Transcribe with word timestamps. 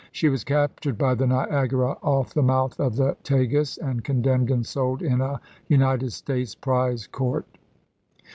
She 0.11 0.29
was 0.29 0.43
captured 0.43 0.95
fnEurope?" 0.95 0.97
by 0.97 1.13
the 1.13 1.27
Niagara 1.27 1.91
off 2.01 2.33
the 2.33 2.41
mouth 2.41 2.79
of 2.79 2.95
the 2.95 3.15
Tagus, 3.21 3.77
and 3.77 3.97
P. 3.97 4.01
264." 4.01 4.01
condemned 4.15 4.49
and 4.49 4.65
sold 4.65 5.03
in 5.03 5.21
a 5.21 5.39
United 5.67 6.11
States 6.11 6.55
prize 6.55 7.05
court. 7.05 7.45